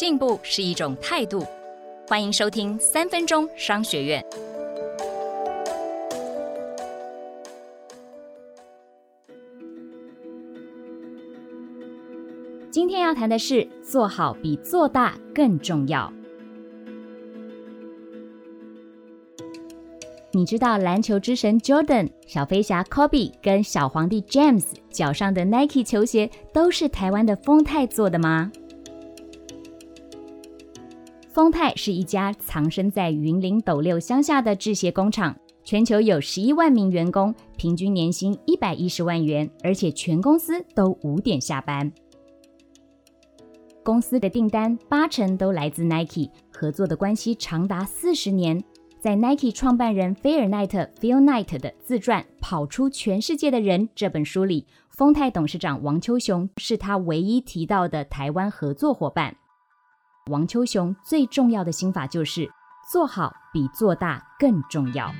[0.00, 1.44] 进步是一种态度。
[2.08, 4.24] 欢迎收听三分钟商学院。
[12.70, 16.10] 今天要谈的是，做好比做大更重要。
[20.30, 28.50] 你知道篮球之神 Jordan、小飞侠 Kobe 跟小皇帝 James 脚上的 Nike 球鞋都是台湾的丰泰做的吗？
[31.32, 41.90] 丰泰是一家藏身在云林斗六乡下的制鞋工厂，全球有十一万名员工，平均年薪一百一十万元，而且全公司都五点下班。
[43.84, 48.62] 公司的订单八成都来自 Nike，合作的关系长达四十年。
[48.98, 59.36] 在 Nike 创办人菲尔奈特 （Phil night 的自传《跑出全世界的人》这本书里，丰泰董事长王秋雄是他唯一提到的台湾合作伙伴。
[60.26, 62.50] 王秋雄最重要的心法就是
[62.92, 65.12] 做好比做大更重要。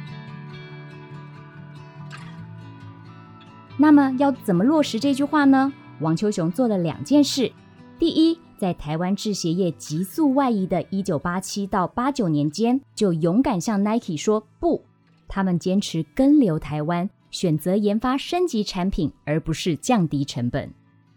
[3.77, 5.73] 那么要怎么落实这句话呢？
[6.01, 7.51] 王秋雄做了两件事。
[7.99, 14.85] 第一，在台湾制鞋业急速外移的一九八七到八九年间，就勇敢向 Nike 说不。
[15.29, 20.73] 他们坚持跟留台湾，选择研发升级产品，而不是降低成本。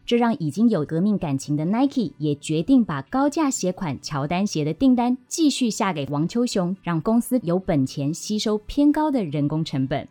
[0.05, 10.07] 这让已经有革命感情的 Nike 也决定把高价鞋款乔丹鞋的订单继续下给王秋雄，让公司有本钱吸收偏高的人工成本。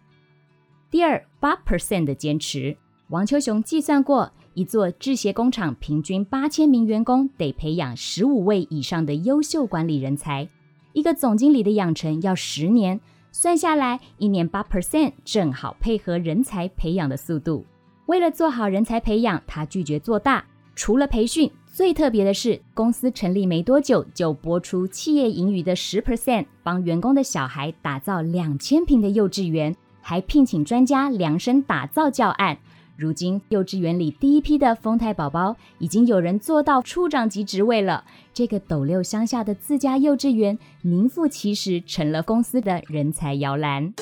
[0.91, 2.77] 第二，八 percent 的坚持，
[3.09, 4.33] 王秋雄计算过。
[4.55, 10.47] 一座制鞋工厂平均八千名员工得培养十五位以上的优秀管理人才，
[10.93, 17.65] 一个总经理的养成要十年，算下来一年八 percent 正好配合人才培养的速度。
[18.07, 20.45] 为了做好人才培养，他拒绝做大。
[20.75, 32.59] 除了培训，最特别的是，公司成立没多久就拨出企业盈余的十 percent，帮员工的小孩打造两千平的幼稚园，还聘请专家量身打造教案。
[32.97, 38.05] 如今，幼稚园里第一批的丰泰宝宝已经有人做到处长级职位了。
[38.35, 43.93] 这个斗六乡下的自家幼稚园名副其实成了公司的人才摇篮。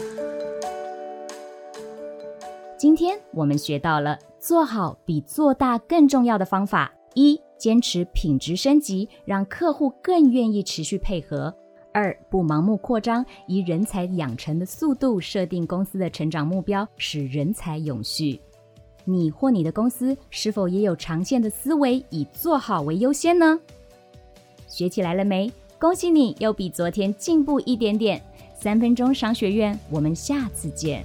[2.81, 11.53] 今天我们学到了做好比做大更重要的方法：一、坚持品质升级，让客户更愿意持续配合；
[11.93, 18.41] 二、不盲目扩张，以人才养成的速度设定公司的成长目标，使人才永续。
[19.05, 23.61] 你或你的公司是否也有长线的思维，以做好为优先呢？
[24.67, 25.53] 学起来了没？
[25.79, 28.23] 恭喜你又比昨天进步一点点。
[28.59, 31.05] 三分钟商学院，我们下次见。